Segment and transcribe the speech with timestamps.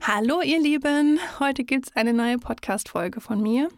[0.00, 3.68] Hallo ihr Lieben, heute gibt es eine neue Podcast-Folge von mir.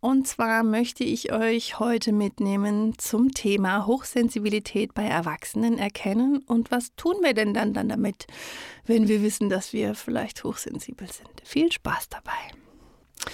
[0.00, 6.94] Und zwar möchte ich euch heute mitnehmen zum Thema Hochsensibilität bei Erwachsenen erkennen und was
[6.96, 8.26] tun wir denn dann, dann damit,
[8.84, 11.42] wenn wir wissen, dass wir vielleicht hochsensibel sind.
[11.44, 13.32] Viel Spaß dabei.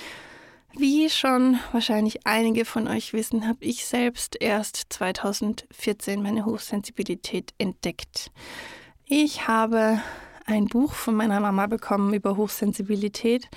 [0.79, 8.31] Wie schon wahrscheinlich einige von euch wissen, habe ich selbst erst 2014 meine Hochsensibilität entdeckt.
[9.07, 10.01] Ich habe
[10.47, 13.49] ein Buch von meiner Mama bekommen über Hochsensibilität.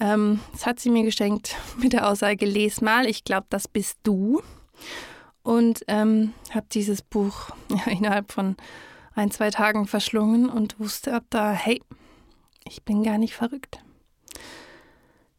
[0.00, 3.98] Ähm, das hat sie mir geschenkt mit der Aussage, les mal, ich glaube, das bist
[4.02, 4.42] du.
[5.42, 8.56] Und ähm, habe dieses Buch ja, innerhalb von
[9.14, 11.80] ein, zwei Tagen verschlungen und wusste ab da, hey,
[12.66, 13.78] ich bin gar nicht verrückt.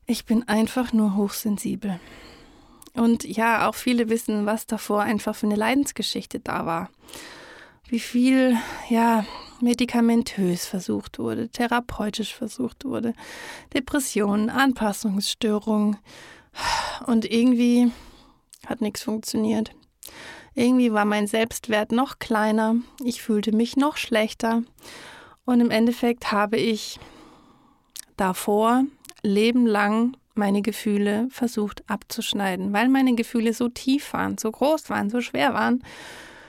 [0.06, 2.00] Ich bin einfach nur hochsensibel.
[2.94, 6.90] Und ja, auch viele wissen, was davor einfach für eine Leidensgeschichte da war.
[7.88, 9.26] Wie viel, ja,
[9.62, 13.14] medikamentös versucht wurde, therapeutisch versucht wurde,
[13.74, 15.98] Depressionen, Anpassungsstörungen.
[17.06, 17.92] Und irgendwie
[18.66, 19.72] hat nichts funktioniert.
[20.54, 24.64] Irgendwie war mein Selbstwert noch kleiner, ich fühlte mich noch schlechter
[25.44, 26.98] und im Endeffekt habe ich
[28.16, 28.86] davor
[29.22, 35.22] lebenlang meine Gefühle versucht abzuschneiden, weil meine Gefühle so tief waren, so groß waren, so
[35.22, 35.84] schwer waren,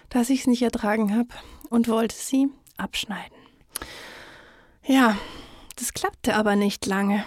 [0.09, 1.29] dass ich es nicht ertragen habe
[1.69, 2.49] und wollte sie
[2.79, 3.37] abschneiden.
[4.85, 5.17] Ja,
[5.77, 7.25] das klappte aber nicht lange.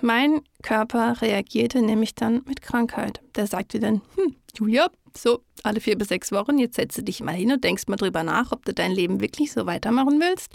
[0.00, 3.20] Mein Körper reagierte nämlich dann mit Krankheit.
[3.34, 7.34] Der sagte dann, hm, Julia, so, alle vier bis sechs Wochen, jetzt setze dich mal
[7.34, 10.52] hin und denkst mal drüber nach, ob du dein Leben wirklich so weitermachen willst.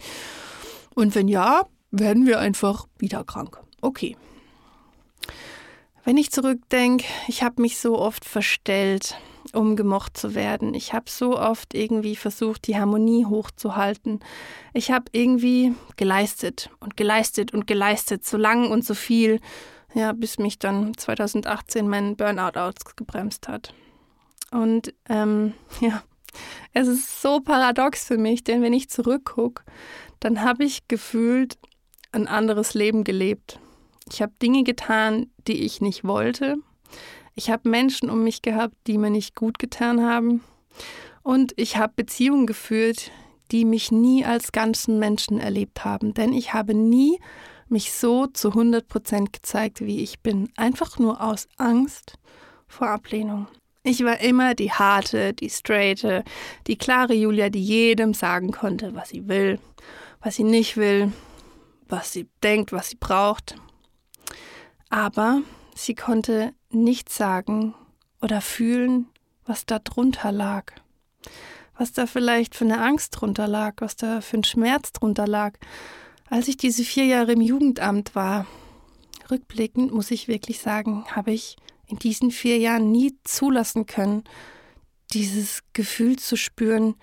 [0.96, 3.60] Und wenn ja, werden wir einfach wieder krank.
[3.82, 4.16] Okay.
[6.06, 9.16] Wenn ich zurückdenke, ich habe mich so oft verstellt,
[9.54, 10.74] um gemocht zu werden.
[10.74, 14.20] Ich habe so oft irgendwie versucht, die Harmonie hochzuhalten.
[14.74, 19.40] Ich habe irgendwie geleistet und geleistet und geleistet, so lang und so viel,
[19.94, 23.74] ja, bis mich dann 2018 mein Burnout ausgebremst hat.
[24.52, 26.04] Und ähm, ja,
[26.74, 29.64] es ist so paradox für mich, denn wenn ich zurückgucke,
[30.20, 31.58] dann habe ich gefühlt
[32.12, 33.60] ein anderes Leben gelebt.
[34.12, 36.58] Ich habe Dinge getan, die ich nicht wollte.
[37.36, 40.44] Ich habe Menschen um mich gehabt, die mir nicht gut getan haben.
[41.24, 43.12] Und ich habe Beziehungen geführt,
[43.52, 46.14] die mich nie als ganzen Menschen erlebt haben.
[46.14, 47.20] Denn ich habe nie
[47.70, 50.52] mich so zu 100 Prozent gezeigt, wie ich bin.
[50.58, 52.18] Einfach nur aus Angst
[52.68, 53.48] vor Ablehnung.
[53.84, 56.24] Ich war immer die harte, die straighte,
[56.68, 59.60] die klare Julia, die jedem sagen konnte, was sie will,
[60.22, 61.12] was sie nicht will,
[61.90, 63.56] was sie denkt, was sie braucht.
[64.90, 65.42] Aber
[65.76, 67.74] sie konnte nicht sagen
[68.22, 69.08] oder fühlen,
[69.46, 70.72] was da drunter lag.
[71.78, 75.54] Was da vielleicht für eine Angst drunter lag, was da für ein Schmerz drunter lag.
[76.30, 78.46] Als ich diese vier Jahre im Jugendamt war,
[79.30, 81.58] rückblickend muss ich wirklich sagen, habe ich
[81.88, 84.24] in diesen vier Jahren nie zulassen können,
[85.14, 86.96] dieses Gefühl zu spüren,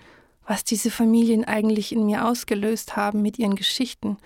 [0.45, 4.17] was diese Familien eigentlich in mir ausgelöst haben mit ihren Geschichten,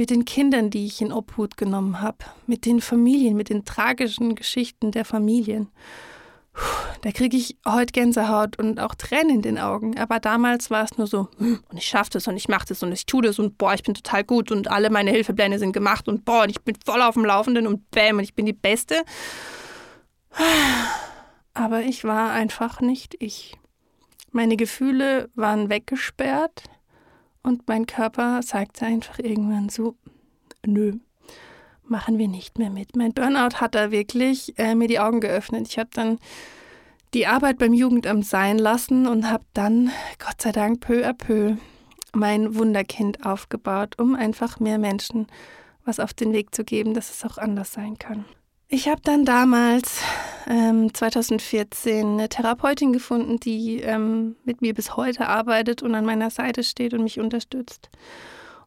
[0.00, 4.34] mit den Kindern, die ich in Obhut genommen habe, mit den Familien, mit den tragischen
[4.34, 5.68] Geschichten der Familien.
[6.54, 6.62] Puh,
[7.02, 9.98] da kriege ich heute Gänsehaut und auch Tränen in den Augen.
[9.98, 12.82] Aber damals war es nur so, hm, und ich schaffe das und ich mache das
[12.82, 15.72] und ich tue das und boah, ich bin total gut und alle meine Hilfepläne sind
[15.72, 18.46] gemacht und boah, und ich bin voll auf dem Laufenden und bäm, und ich bin
[18.46, 19.02] die Beste.
[21.52, 23.58] Aber ich war einfach nicht ich.
[24.32, 26.70] Meine Gefühle waren weggesperrt.
[27.42, 29.96] Und mein Körper sagte einfach irgendwann so,
[30.64, 30.98] nö,
[31.84, 32.96] machen wir nicht mehr mit.
[32.96, 35.66] Mein Burnout hat da wirklich äh, mir die Augen geöffnet.
[35.68, 36.18] Ich habe dann
[37.14, 41.56] die Arbeit beim Jugendamt sein lassen und habe dann, Gott sei Dank, peu à peu
[42.12, 45.26] mein Wunderkind aufgebaut, um einfach mehr Menschen
[45.84, 48.24] was auf den Weg zu geben, dass es auch anders sein kann.
[48.72, 50.00] Ich habe dann damals
[50.46, 56.30] ähm, 2014 eine Therapeutin gefunden, die ähm, mit mir bis heute arbeitet und an meiner
[56.30, 57.90] Seite steht und mich unterstützt.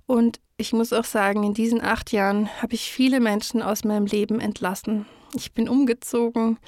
[0.06, 4.06] Und ich muss auch sagen, in diesen acht Jahren habe ich viele Menschen aus meinem
[4.06, 5.06] Leben entlassen.
[5.36, 6.60] Ich bin umgezogen,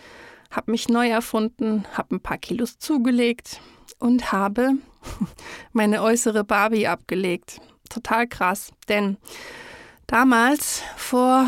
[0.49, 3.59] habe mich neu erfunden, habe ein paar Kilos zugelegt
[3.99, 4.75] und habe
[5.73, 7.59] meine äußere Barbie abgelegt.
[7.89, 9.17] Total krass, denn
[10.07, 11.47] damals vor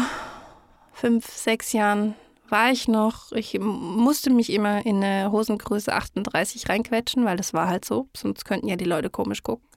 [0.97, 2.15] fünf, sechs Jahren
[2.49, 7.67] war ich noch, ich musste mich immer in eine Hosengröße 38 reinquetschen, weil das war
[7.67, 9.67] halt so, sonst könnten ja die Leute komisch gucken.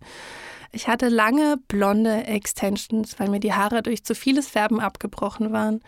[0.72, 5.81] Ich hatte lange blonde Extensions, weil mir die Haare durch zu vieles Färben abgebrochen waren.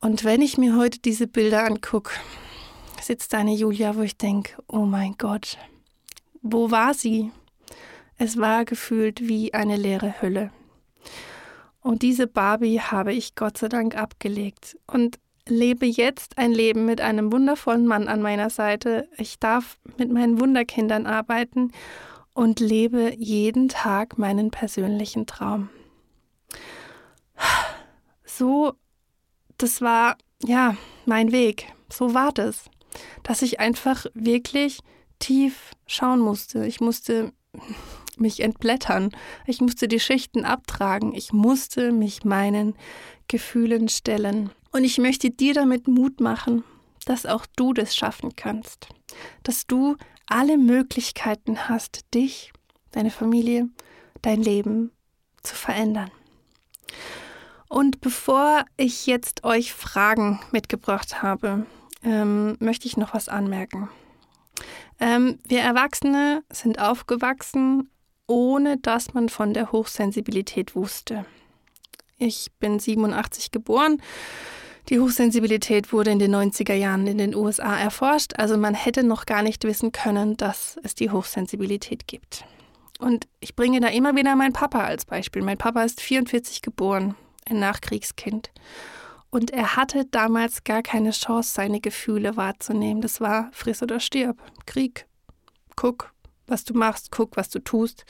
[0.00, 2.12] Und wenn ich mir heute diese Bilder angucke,
[3.00, 5.56] sitzt eine Julia, wo ich denke, oh mein Gott,
[6.42, 7.32] wo war sie?
[8.18, 10.50] Es war gefühlt wie eine leere Hülle.
[11.82, 15.18] Und diese Barbie habe ich Gott sei Dank abgelegt und
[15.48, 19.08] lebe jetzt ein Leben mit einem wundervollen Mann an meiner Seite.
[19.18, 21.72] Ich darf mit meinen Wunderkindern arbeiten
[22.34, 25.68] und lebe jeden Tag meinen persönlichen Traum.
[28.24, 28.74] So,
[29.58, 31.66] das war ja mein Weg.
[31.92, 32.70] So war das,
[33.22, 34.80] dass ich einfach wirklich
[35.18, 36.64] tief schauen musste.
[36.64, 37.32] Ich musste
[38.18, 39.10] mich entblättern.
[39.46, 41.14] Ich musste die Schichten abtragen.
[41.14, 42.74] Ich musste mich meinen
[43.28, 44.50] Gefühlen stellen.
[44.72, 46.64] Und ich möchte dir damit Mut machen,
[47.04, 48.88] dass auch du das schaffen kannst.
[49.42, 52.52] Dass du alle Möglichkeiten hast, dich,
[52.90, 53.68] deine Familie,
[54.22, 54.92] dein Leben
[55.42, 56.10] zu verändern.
[57.68, 61.66] Und bevor ich jetzt euch Fragen mitgebracht habe,
[62.02, 63.88] ähm, möchte ich noch was anmerken.
[65.00, 67.90] Ähm, wir Erwachsene sind aufgewachsen,
[68.26, 71.24] ohne dass man von der Hochsensibilität wusste.
[72.18, 74.00] Ich bin 87 geboren.
[74.88, 79.26] Die Hochsensibilität wurde in den 90er Jahren in den USA erforscht, also man hätte noch
[79.26, 82.44] gar nicht wissen können, dass es die Hochsensibilität gibt.
[82.98, 85.42] Und ich bringe da immer wieder meinen Papa als Beispiel.
[85.42, 87.16] Mein Papa ist 44 geboren,
[87.48, 88.50] ein Nachkriegskind.
[89.30, 93.02] Und er hatte damals gar keine Chance, seine Gefühle wahrzunehmen.
[93.02, 94.36] Das war friss oder stirb,
[94.66, 95.06] Krieg.
[95.74, 96.11] Guck,
[96.52, 98.04] was du machst, guck, was du tust.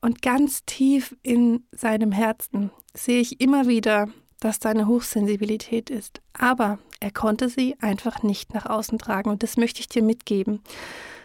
[0.00, 4.08] Und ganz tief in seinem Herzen sehe ich immer wieder,
[4.38, 6.20] dass da eine Hochsensibilität ist.
[6.32, 9.30] Aber er konnte sie einfach nicht nach außen tragen.
[9.30, 10.60] Und das möchte ich dir mitgeben,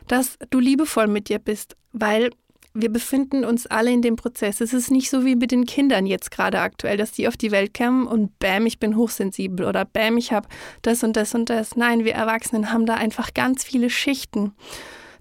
[0.07, 2.31] dass du liebevoll mit dir bist, weil
[2.73, 4.59] wir befinden uns alle in dem Prozess.
[4.59, 7.51] Es ist nicht so wie mit den Kindern jetzt gerade aktuell, dass die auf die
[7.51, 10.47] Welt kommen und bäm, ich bin hochsensibel oder bäm, ich habe
[10.81, 11.75] das und das und das.
[11.75, 14.53] Nein, wir Erwachsenen haben da einfach ganz viele Schichten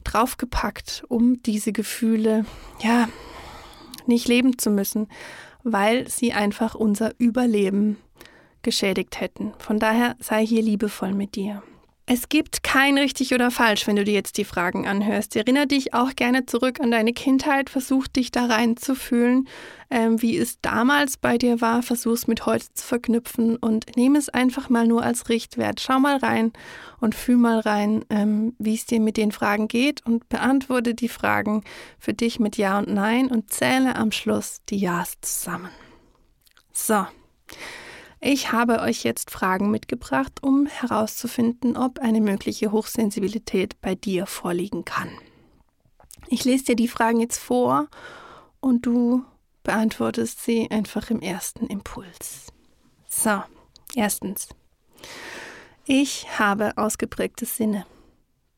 [0.05, 2.45] draufgepackt, um diese Gefühle,
[2.81, 3.09] ja,
[4.07, 5.09] nicht leben zu müssen,
[5.63, 7.97] weil sie einfach unser Überleben
[8.63, 9.53] geschädigt hätten.
[9.59, 11.63] Von daher sei hier liebevoll mit dir.
[12.05, 15.37] Es gibt kein richtig oder falsch, wenn du dir jetzt die Fragen anhörst.
[15.37, 19.49] Erinnere dich auch gerne zurück an deine Kindheit, versuch dich da reinzufühlen,
[19.89, 24.19] ähm, wie es damals bei dir war, versuch es mit heute zu verknüpfen und nehme
[24.19, 25.81] es einfach mal nur als Richtwert.
[25.81, 26.53] Schau mal rein
[27.01, 31.09] und fühl mal rein, ähm, wie es dir mit den Fragen geht und beantworte die
[31.09, 31.63] Fragen
[32.01, 35.71] für dich mit Ja und Nein und zähle am Schluss die Ja's zusammen.
[36.73, 37.07] So.
[38.25, 44.85] Ich habe euch jetzt Fragen mitgebracht, um herauszufinden, ob eine mögliche Hochsensibilität bei dir vorliegen
[44.85, 45.11] kann.
[46.29, 47.89] Ich lese dir die Fragen jetzt vor
[48.61, 49.25] und du
[49.65, 52.53] beantwortest sie einfach im ersten Impuls.
[53.09, 53.43] So,
[53.97, 54.49] erstens.
[55.85, 57.87] Ich habe ausgeprägte Sinne.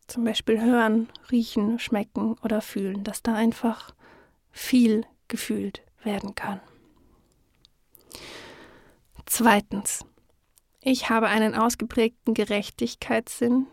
[0.08, 3.94] Zum Beispiel hören, riechen, schmecken oder fühlen, dass da einfach
[4.52, 6.60] viel gefühlt werden kann.
[9.26, 10.04] Zweitens,
[10.80, 13.66] ich habe einen ausgeprägten Gerechtigkeitssinn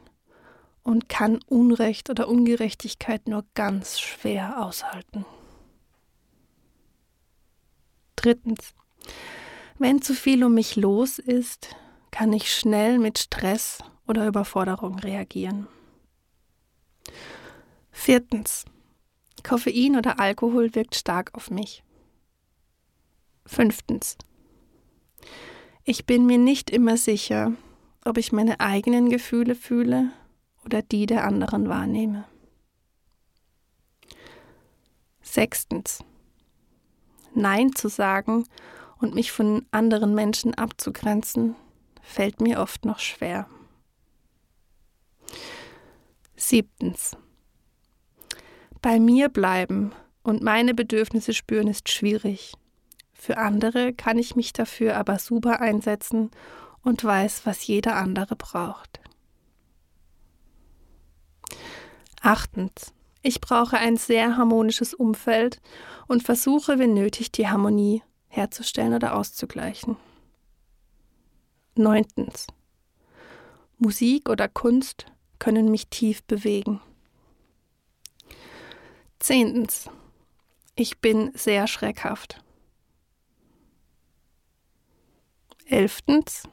[0.84, 5.26] und kann Unrecht oder Ungerechtigkeit nur ganz schwer aushalten.
[8.16, 8.74] Drittens,
[9.78, 11.76] wenn zu viel um mich los ist,
[12.12, 15.68] kann ich schnell mit Stress oder Überforderung reagieren.
[17.92, 18.66] Viertens,
[19.44, 21.84] Koffein oder Alkohol wirkt stark auf mich.
[23.46, 24.18] Fünftens,
[25.84, 27.54] ich bin mir nicht immer sicher,
[28.06, 30.12] ob ich meine eigenen Gefühle fühle
[30.66, 32.26] oder die der anderen wahrnehme.
[35.22, 36.04] Sechstens.
[37.34, 38.46] Nein zu sagen
[39.00, 41.56] und mich von anderen Menschen abzugrenzen,
[42.02, 43.48] fällt mir oft noch schwer.
[46.36, 47.16] Siebtens.
[48.82, 52.54] Bei mir bleiben und meine Bedürfnisse spüren ist schwierig.
[53.22, 56.32] Für andere kann ich mich dafür aber super einsetzen
[56.82, 59.00] und weiß, was jeder andere braucht.
[62.20, 62.96] Achtens.
[63.22, 65.62] Ich brauche ein sehr harmonisches Umfeld
[66.08, 69.98] und versuche, wenn nötig, die Harmonie herzustellen oder auszugleichen.
[71.76, 72.48] Neuntens.
[73.78, 75.06] Musik oder Kunst
[75.38, 76.82] können mich tief bewegen.
[79.20, 79.92] Zehntens.
[80.74, 82.44] Ich bin sehr schreckhaft.
[85.72, 86.44] Elftens.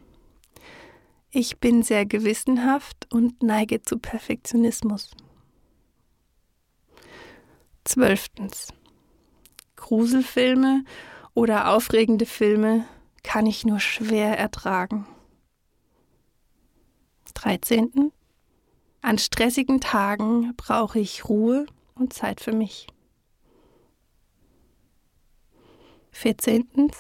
[1.31, 5.11] Ich bin sehr gewissenhaft und neige zu Perfektionismus.
[7.85, 8.73] Zwölftens.
[9.75, 10.85] Gruselfilme
[11.35, 12.87] oder aufregende Filme
[13.25, 15.05] kann ich nur schwer ertragen.
[17.35, 18.13] 13.
[19.01, 22.87] An stressigen Tagen brauche ich Ruhe und Zeit für mich.
[26.13, 26.93] 14.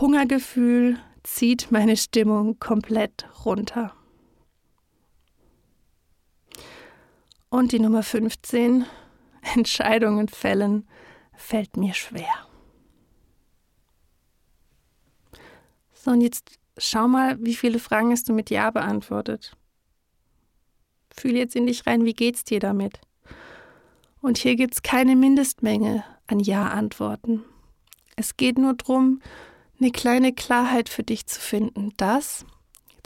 [0.00, 3.94] Hungergefühl zieht meine Stimmung komplett runter.
[7.48, 8.86] Und die Nummer 15,
[9.54, 10.88] Entscheidungen fällen,
[11.36, 12.48] fällt mir schwer.
[15.92, 19.56] So, und jetzt schau mal, wie viele Fragen hast du mit Ja beantwortet.
[21.16, 23.00] Fühl jetzt in dich rein, wie geht's dir damit?
[24.20, 27.44] Und hier gibt es keine Mindestmenge an Ja-Antworten.
[28.16, 29.20] Es geht nur darum,
[29.84, 32.46] eine kleine Klarheit für dich zu finden, dass,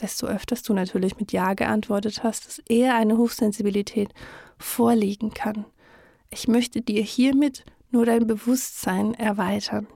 [0.01, 4.15] desto öfters du natürlich mit Ja geantwortet hast, dass eher eine Hochsensibilität
[4.59, 5.65] vorliegen kann.
[6.31, 9.89] Ich möchte dir hiermit nur dein Bewusstsein erweitern,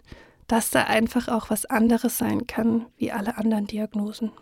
[0.49, 4.33] dass da einfach auch was anderes sein kann wie alle anderen Diagnosen.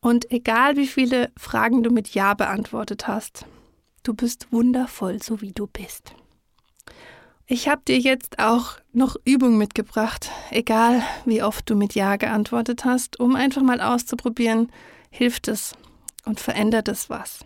[0.00, 3.44] Und egal wie viele Fragen du mit Ja beantwortet hast,
[4.02, 6.14] du bist wundervoll, so wie du bist.
[7.52, 12.86] Ich habe dir jetzt auch noch Übungen mitgebracht, egal wie oft du mit Ja geantwortet
[12.86, 14.72] hast, um einfach mal auszuprobieren,
[15.10, 15.74] hilft es
[16.24, 17.40] und verändert es was.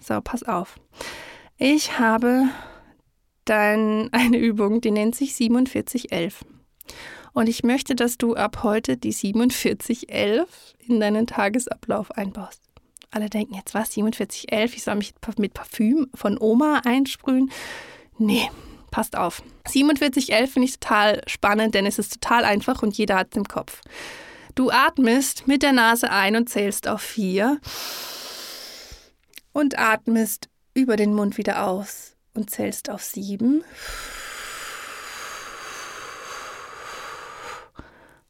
[0.00, 0.80] So, pass auf.
[1.58, 2.44] Ich habe
[3.44, 6.42] dann eine Übung, die nennt sich 4711.
[7.34, 12.62] Und ich möchte, dass du ab heute die 4711 in deinen Tagesablauf einbaust.
[13.10, 17.50] Alle denken jetzt, was, 4711, ich soll mich mit Parfüm von Oma einsprühen?
[18.16, 18.48] Nee,
[18.96, 19.42] passt auf.
[19.68, 23.44] 4711 finde ich total spannend, denn es ist total einfach und jeder hat es im
[23.44, 23.82] Kopf.
[24.54, 27.60] Du atmest mit der Nase ein und zählst auf vier
[29.52, 33.64] und atmest über den Mund wieder aus und zählst auf sieben.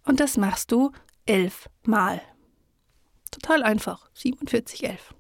[0.05, 0.91] Und das machst du
[1.27, 2.21] elf Mal.
[3.31, 4.11] Total einfach.
[4.15, 5.15] 47, 11.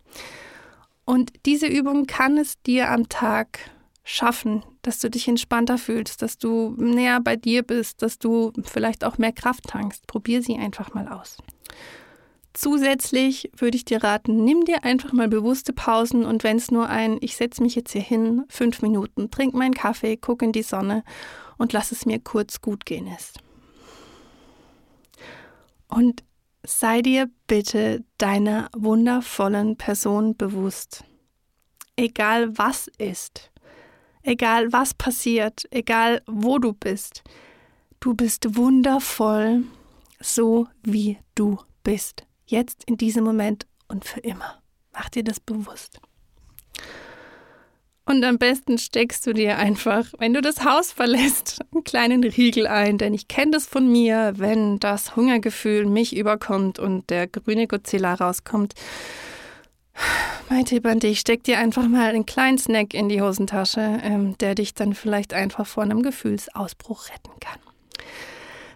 [1.04, 3.60] Und diese Übung kann es dir am Tag
[4.08, 9.02] schaffen, dass du dich entspannter fühlst, dass du näher bei dir bist, dass du vielleicht
[9.02, 10.06] auch mehr Kraft tankst.
[10.06, 11.38] Probier sie einfach mal aus.
[12.54, 16.88] Zusätzlich würde ich dir raten, nimm dir einfach mal bewusste Pausen und wenn es nur
[16.88, 20.62] ein, ich setze mich jetzt hier hin, fünf Minuten, trink meinen Kaffee, guck in die
[20.62, 21.02] Sonne
[21.58, 23.40] und lass es mir kurz gut gehen ist.
[25.88, 26.22] Und
[26.62, 31.02] sei dir bitte deiner wundervollen Person bewusst.
[31.96, 33.50] Egal was ist,
[34.26, 37.22] egal was passiert, egal wo du bist,
[38.00, 39.64] du bist wundervoll,
[40.20, 42.26] so wie du bist.
[42.46, 44.62] Jetzt in diesem Moment und für immer.
[44.92, 46.00] Mach dir das bewusst.
[48.08, 52.68] Und am besten steckst du dir einfach, wenn du das Haus verlässt, einen kleinen Riegel
[52.68, 57.66] ein, denn ich kenne das von mir, wenn das Hungergefühl mich überkommt und der grüne
[57.66, 58.74] Godzilla rauskommt.
[60.48, 64.38] Mein Tipp an dich, steck dir einfach mal einen kleinen Snack in die Hosentasche, ähm,
[64.38, 67.58] der dich dann vielleicht einfach vor einem Gefühlsausbruch retten kann.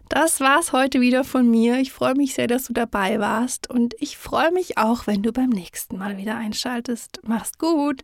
[0.09, 1.79] Das war's heute wieder von mir.
[1.79, 5.31] Ich freue mich sehr, dass du dabei warst und ich freue mich auch, wenn du
[5.33, 7.21] beim nächsten Mal wieder einschaltest.
[7.23, 8.03] Mach's gut!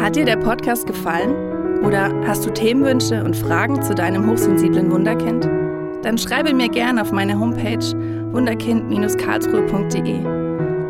[0.00, 1.84] Hat dir der Podcast gefallen?
[1.84, 5.44] Oder hast du Themenwünsche und Fragen zu deinem hochsensiblen Wunderkind?
[6.02, 7.84] Dann schreibe mir gerne auf meine Homepage
[8.32, 10.37] wunderkind-karlsruhe.de